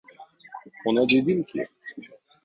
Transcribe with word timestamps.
Ona 0.85 1.09
dedim 1.09 1.43
ki… 1.43 1.67